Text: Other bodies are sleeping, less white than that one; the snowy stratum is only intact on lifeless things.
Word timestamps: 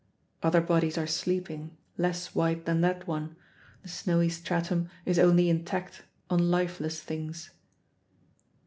Other 0.41 0.61
bodies 0.61 0.97
are 0.97 1.05
sleeping, 1.05 1.77
less 1.95 2.33
white 2.33 2.65
than 2.65 2.81
that 2.81 3.05
one; 3.05 3.35
the 3.83 3.87
snowy 3.87 4.29
stratum 4.29 4.89
is 5.05 5.19
only 5.19 5.47
intact 5.47 6.01
on 6.27 6.49
lifeless 6.49 6.99
things. 7.03 7.51